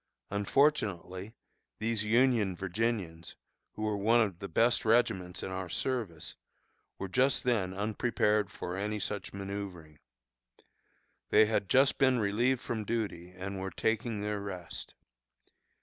[0.31, 1.35] Unfortunately,
[1.77, 3.35] these Union Virginians,
[3.73, 6.33] who were one of the best regiments in our service,
[6.97, 9.99] were just then unprepared for any such manoeuvring.
[11.29, 14.95] They had just been relieved from duty, and were taking their rest.